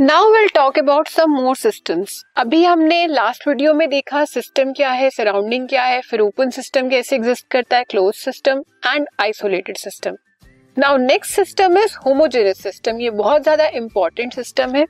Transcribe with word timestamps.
Will 0.00 0.46
talk 0.54 0.78
about 0.78 1.08
some 1.08 1.30
more 1.32 1.56
systems 1.56 2.12
अभी 2.38 2.62
हमने 2.64 3.06
last 3.06 3.46
video 3.48 3.72
में 3.74 3.88
देखा 3.88 4.24
सिस्टम 4.24 4.72
क्या 4.72 4.90
है 4.90 5.08
सराउंडिंग 5.10 5.66
क्या 5.68 5.82
है, 5.84 6.00
फिर 6.00 6.20
ओपन 6.20 6.50
सिस्टम 6.50 6.88
कैसे 6.90 7.16
एग्जिस्ट 7.16 7.46
करता 7.50 7.76
है 7.76 7.84
close 7.84 8.14
system 8.14 8.62
and 8.86 9.06
isolated 9.20 9.76
system 9.76 10.14
now 10.76 10.96
next 10.96 11.34
system 11.34 11.76
is 11.78 11.96
homogeneous 12.06 12.62
system 12.62 13.00
ये 13.00 13.10
बहुत 13.12 13.42
ज़्यादा 13.42 13.66
इंपॉर्टेंट 13.68 14.34
सिस्टम 14.34 14.74
है. 14.74 14.86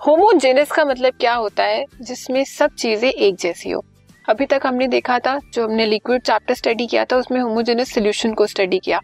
होमोजेनस 0.00 0.72
का 0.72 0.84
मतलब 0.84 1.14
क्या 1.20 1.34
होता 1.34 1.62
है? 1.62 1.84
जिसमें 2.00 2.42
सब 2.46 2.74
चीज़ें 2.74 3.10
एक 3.10 3.36
जैसी 3.36 3.70
हो. 3.70 3.84
अभी 4.24 4.46
तक 4.46 4.66
हमने 4.66 4.88
देखा 4.88 5.18
था, 5.18 5.38
जो 5.54 5.64
हमने 5.64 5.86
लिक्विड 5.86 6.22
चैप्टर 6.22 6.54
स्टडी 6.54 6.86
किया 6.86 7.04
था, 7.04 7.16
उसमें 7.16 7.40
होमोजेनस 7.40 7.94
सोल्यूशन 7.94 8.34
को 8.34 8.46
स्टडी 8.46 8.78
किया. 8.78 9.00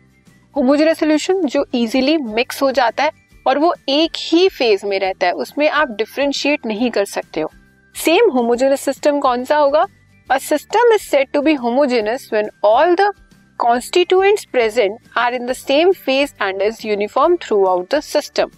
होमोजेनस 0.56 1.00
सोल्यूशन 1.00 1.42
जो 1.46 1.64
इजीली 1.74 2.16
मिक्स 2.18 2.62
हो 2.62 2.70
जाता 2.72 3.04
है 3.04 3.19
और 3.46 3.58
वो 3.58 3.74
एक 3.88 4.10
ही 4.16 4.48
फ़ेज़ 4.48 4.86
में 4.86 5.00
रहता 5.00 5.26
है, 5.26 5.32
उसमें 5.32 5.68
आप 5.68 5.88
डिफ्रेंशिएट 5.88 6.66
नहीं 6.66 6.90
कर 6.90 7.04
सकते 7.04 7.40
हो। 7.40 7.52
सेम 7.94 8.30
होमोजेनस 8.30 8.80
सिस्टम 8.80 9.20
कौन 9.20 9.44
सा 9.44 9.56
होगा? 9.56 9.86
A 10.30 10.38
system 10.38 10.92
is 10.92 11.00
said 11.00 11.28
to 11.32 11.42
be 11.42 11.54
homogeneous 11.54 12.30
when 12.32 12.50
all 12.64 12.94
the 12.94 13.12
constituents 13.60 14.44
present 14.54 14.94
are 15.16 15.32
in 15.38 15.42
the 15.48 15.54
same 15.54 15.90
phase 16.04 16.30
and 16.42 16.62
is 16.62 16.78
uniform 16.84 17.34
throughout 17.38 17.88
the 17.94 17.98
system. 18.14 18.50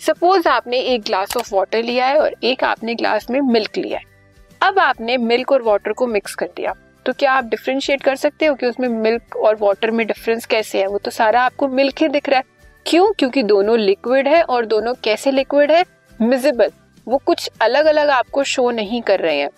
Suppose 0.00 0.48
आपने 0.48 0.78
एक 0.78 1.02
ग्लास 1.02 1.36
ऑफ़ 1.36 1.54
वाटर 1.54 1.82
लिया 1.82 2.06
है 2.06 2.18
और 2.18 2.34
एक 2.44 2.64
आपने 2.64 2.94
ग्लास 2.94 3.26
में 3.30 3.40
मिल्क 3.40 3.76
लिया 3.76 3.98
है। 3.98 4.04
अब 4.62 4.78
आपने 4.78 5.16
मिल्क 5.16 5.52
और 5.52 5.62
वाटर 5.62 5.92
को 5.92 6.06
मिक्स 6.06 6.34
कर 6.34 6.46
दिया। 6.46 6.74
तो 7.06 7.12
क्या 7.12 7.32
आप 7.32 7.44
डिफ्रेंशिएट 7.44 8.02
कर 8.02 8.16
सकते 8.16 8.46
हो 8.46 8.54
कि 8.54 8.66
उसमें 8.66 8.88
मिल्क 8.88 9.36
और 9.36 9.56
वाटर 9.60 9.90
में 9.90 10.06
डिफरेंस 10.06 10.46
कैसे 10.46 10.80
है? 10.80 10.86
वो 10.86 10.98
तो 10.98 11.10
सारा 11.10 11.42
आपको 11.42 11.68
मिल्क 11.68 12.02
ही 12.02 12.08
दिख 12.08 12.28
रहा 12.28 12.38
है। 12.38 12.44
क्यों? 12.86 13.12
क्योंकि 13.12 13.42
दोनों 13.42 13.78
लिक्विड 13.78 14.28
है 14.28 14.42
और 14.42 14.66
दोनों 14.66 14.92
कैसे 14.94 15.30
लिक्विड 15.30 15.70
है? 15.72 15.84
मिजिबल 16.20 16.70
वो 17.06 17.18
कुछ 17.18 17.48
अलग 17.60 17.86
अलग 17.86 18.08
आपको 18.08 18.42
शो 18.44 18.70
नहीं 18.70 19.00
कर 19.02 19.20
रहे 19.20 19.38
हैं। 19.38 19.48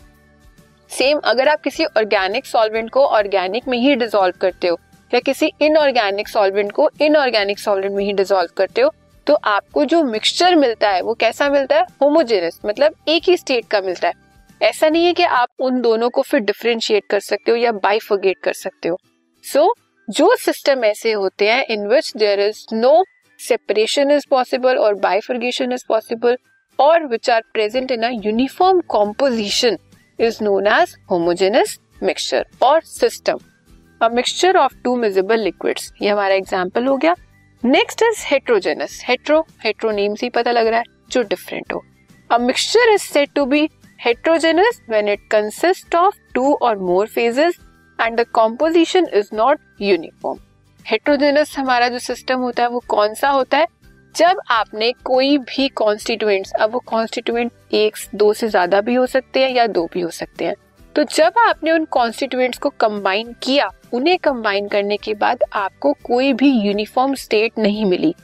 सेम 0.90 1.18
अगर 1.24 1.48
आप 1.48 1.60
किसी 1.60 1.84
ऑर्गेनिक 1.84 2.46
सॉल्वेंट 2.46 2.90
को 2.90 3.04
ऑर्गेनिक 3.06 3.68
में 3.68 3.76
ही 3.78 3.94
डिजोल्व 3.94 4.34
करते 4.40 4.68
हो 4.68 4.78
या 5.14 5.20
किसी 5.20 5.50
इनऑर्गेनिक 5.60 6.28
सॉल्वेंट 6.28 6.72
को 6.72 6.90
इनऑर्गेनिक 7.00 7.58
सॉल्वेंट 7.58 7.94
में 7.94 8.04
ही 8.04 8.12
डिजोल्व 8.12 8.48
करते 8.56 8.80
हो 8.80 8.92
तो 9.26 9.34
आपको 9.44 9.84
जो 9.84 10.02
मिक्सचर 10.04 10.54
मिलता 10.54 10.90
है 10.90 11.00
वो 11.00 11.14
कैसा 11.14 11.48
मिलता 11.48 11.76
है? 11.76 11.84
होमोजेनस 12.02 12.60
मतलब 12.66 12.94
एक 13.08 13.28
ही 13.28 13.36
स्टेट 13.36 13.64
का 13.64 13.80
मिलता 13.80 14.08
है। 14.08 14.14
ऐसा 14.62 14.88
नहीं 14.88 15.04
है 15.06 15.12
कि 15.12 15.22
आप 15.22 15.48
उन 15.60 15.80
दोनों 15.80 16.10
को 16.10 16.22
फिर 16.22 16.40
डिफ्रेंशिएट 16.40 17.04
कर 17.10 17.20
सकते 17.20 17.50
हो 17.50 17.56
या 17.56 17.72
बाइफोगेट 17.72 18.38
कर 18.42 18.52
सकते 18.52 18.88
हो। 18.88 18.98
सो 19.44 19.60
so, 19.60 19.68
जो 20.10 20.36
सिस्टम 20.36 20.84
ऐसे 20.84 21.12
होते 21.12 21.48
हैं 21.48 21.64
in 21.64 21.86
which 21.86 22.12
there 22.16 22.40
is 22.40 22.64
no 22.72 23.04
separation 23.39 24.11
is 24.11 24.27
possible 24.31 24.77
और 24.78 24.94
बाइफर्गेशन 25.00 25.72
इज़ 25.72 25.84
पॉसिबल 25.89 26.36
और 26.78 27.06
which 27.06 27.31
are 27.31 27.42
present 27.53 27.91
in 27.92 28.03
a 28.03 28.11
uniform 28.25 28.80
composition 28.89 29.78
is 30.19 30.42
known 30.45 30.67
as 30.69 30.97
homogeneous 31.11 31.78
mixture 32.03 32.47
और 32.62 32.80
system 32.83 33.39
a 34.00 34.08
mixture 34.11 34.56
of 34.56 34.75
two 34.84 34.97
miscible 34.97 35.41
liquids 35.41 35.92
ये 36.03 36.08
हमारा 36.08 36.34
example 36.34 36.86
हो 36.86 36.97
गया 36.97 37.14
next 37.62 38.03
is 38.03 38.25
heterogeneous 38.27 39.00
hetero 39.05 39.41
hetero 39.64 39.91
name 39.92 40.14
से 40.14 40.27
ही 40.27 40.30
पता 40.30 40.50
लग 40.52 40.67
रहा 40.67 40.78
है 40.78 40.97
जो 41.11 41.23
डिफरेंट 41.25 41.73
हो 41.73 41.84
a 42.30 42.39
mixture 42.41 42.92
is 42.92 43.02
said 43.02 43.33
to 43.34 43.45
be 43.47 43.69
heterogeneous 44.00 44.80
when 44.89 45.08
it 45.08 45.28
consist 45.30 45.95
of 45.97 46.19
two 46.34 46.52
और 46.55 46.78
more 46.80 47.06
phases 47.08 47.58
and 47.98 48.20
the 48.20 48.27
composition 48.33 49.08
is 49.14 49.34
not 49.34 49.61
uniform 49.83 50.39
heterogeneous 50.91 51.58
हमारा 51.58 51.89
जो 51.89 51.98
सिस्टम 51.98 52.39
होता 52.39 52.62
है, 52.62 52.69
वो 52.69 52.83
कौन 52.89 53.14
सा 53.14 53.28
होता 53.28 53.58
है? 53.58 53.67
जब 54.17 54.40
आपने 54.51 54.92
कोई 55.05 55.39
भी 55.39 55.68
कॉन्स्टिट्यूएंट्स 55.68 56.52
अब 56.52 56.70
वो 56.70 56.79
कॉन्स्टिट्यूएंट 56.79 57.52
एक, 57.73 57.96
दो 58.14 58.33
से 58.33 58.48
ज़्यादा 58.48 58.80
भी 58.80 58.95
हो 58.95 59.07
सकते 59.07 59.40
हैं 59.40 59.51
या 59.51 59.67
दो 59.67 59.89
भी 59.95 60.01
हो 60.01 60.11
सकते 60.11 60.45
हैं। 60.45 60.55
तो 60.96 61.05
जब 61.05 61.33
आपने 61.39 61.73
उन 61.73 61.85
कॉन्स्टिट्यूएंट्स 61.85 62.58
को 62.58 62.68
कंबाइन 62.70 63.35
किया, 63.42 63.70
उन्हें 63.92 64.18
कंबाइन 64.18 64.68
करने 64.68 64.96
के 64.96 65.14
बाद 65.14 65.42
आपको 65.52 65.92
कोई 65.92 66.33
भी 66.33 66.51
यूनिफॉर्म 66.51 67.14
स्टेट 67.14 67.58
नहीं 67.58 67.85
मिली। 67.85 68.14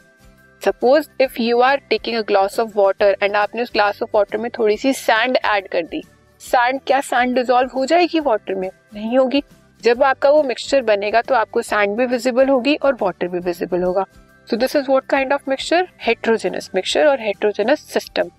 Suppose 0.63 1.09
if 1.21 1.41
you 1.43 1.61
are 1.61 1.77
taking 1.77 2.17
a 2.17 2.23
glass 2.23 2.59
of 2.61 2.71
water 2.77 3.17
and 3.23 3.37
आपने 3.37 3.63
उस 3.63 3.73
ग्लास 3.73 4.03
ऑफ़ 4.03 4.11
वाटर 4.15 4.39
में 4.39 4.51
थोड़ी 4.51 4.77
सी 4.77 4.93
सैंड 4.93 5.37
ऐड 5.37 5.69
कर 5.69 5.83
दी। 5.83 6.03
सैंड 6.41 6.81
क्या 6.87 7.01
सैंड 7.01 7.35
डिजोल्व 7.35 7.71
हो 7.77 7.87
जाएगी 7.87 8.21
वाटर 8.21 8.55
में? 8.55 8.71
नहीं 8.95 9.19
होगी। 9.19 9.43
जब 9.85 10.03
आपका 10.03 10.31
वो 10.31 10.43
मिक्सचर 10.43 10.83
बनेगा 10.83 11.21
तो 11.23 11.35
आपको 11.35 11.63
सैंड 11.63 11.97
भी 11.97 12.07
विजिबल 12.07 12.49
होगी 12.49 12.75
और 12.77 12.95
वाटर 13.01 13.29
भी 13.29 13.39
विजिबल 13.41 13.83
होगा। 13.83 14.05
So 14.49 14.57
this 14.57 14.77
is 14.77 14.87
what 14.89 15.07
kind 15.09 15.33
of 15.33 15.51
mixture 15.51 15.89
heterogeneous 16.01 16.71
mixture 16.75 17.07
और 17.07 17.21
हेट्रोजेनस 17.21 17.81
सिस्टम 17.93 18.31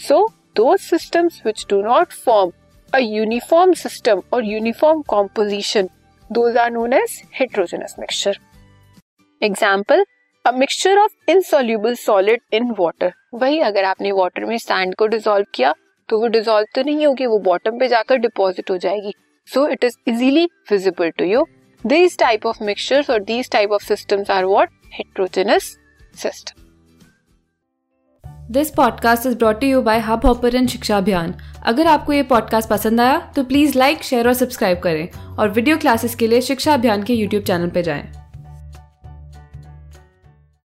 सो 0.00 0.26
दो 0.56 0.76
systems 0.78 1.40
which 1.44 1.66
do 1.70 1.80
not 1.82 2.12
form 2.24 2.50
a 2.92 2.98
uniform 3.00 3.72
system 3.74 4.22
और 4.32 4.44
uniform 4.44 5.02
composition 5.08 5.88
those 6.30 6.56
are 6.56 6.70
known 6.70 6.92
as 6.92 7.22
heterogeneous 7.34 7.94
mixture 8.00 8.38
example 9.42 10.04
a 10.44 10.52
mixture 10.52 10.98
of 10.98 11.30
insoluble 11.30 11.94
solid 11.96 12.40
in 12.52 12.74
water 12.78 13.12
वही 13.34 13.60
अगर 13.62 13.84
आपने 13.84 14.12
water 14.12 14.44
में 14.44 14.56
sand 14.58 14.94
को 14.94 15.06
dissolve 15.06 15.46
किया 15.54 15.74
तो 16.08 16.18
वो 16.20 16.26
डिजोल्व 16.28 16.66
तो 16.74 16.82
नहीं 16.82 17.06
होगी, 17.06 17.26
वो 17.26 17.38
बॉटम 17.40 17.78
पे 17.78 17.88
जाकर 17.88 18.16
डिपॉजिट 18.18 18.70
हो 18.70 18.76
जाएगी। 18.78 19.12
So 19.48 19.68
it 19.68 19.84
is 19.84 19.96
easily 20.08 20.44
visible 20.70 21.10
to 21.10 21.24
you 21.24 21.46
this 21.86 22.18
type 22.18 22.46
of 22.46 22.64
mixtures 22.64 23.10
और 23.10 23.22
this 23.22 23.50
type 23.50 23.70
of 23.70 23.84
systems 23.84 24.30
are 24.30 24.44
what 24.44 24.70
heterogeneous 24.92 25.76
system 26.14 26.62
this 28.52 28.70
podcast 28.70 29.26
is 29.26 29.36
brought 29.36 29.64
you 29.64 29.82
by 29.82 29.98
Hubhopper 30.26 30.66
शिक्षा 30.66 30.96
अभियान 30.96 31.34
अगर 31.64 31.86
आपको 31.86 32.12
ये 32.12 32.22
पॉडकास्ट 32.22 32.68
पसंद 32.68 33.00
आया 33.00 33.32
तो 33.36 33.44
प्लीज़ 33.44 33.78
लाइक 33.78 34.02
शेयर 34.02 34.28
और 34.28 34.34
सब्सक्राइब 34.34 34.78
करें 34.78 35.08
और 35.36 35.48
वीडियो 35.48 35.76
क्लासेस 35.76 36.14
के 36.14 36.26
लिए 36.26 36.40
शिक्षा 36.40 36.74
अभियान 36.74 37.02
के 37.02 37.14
यूट्यूब 37.14 37.44
चैनल 37.44 37.70
पर 37.70 37.80
जाएँ। 37.80 38.23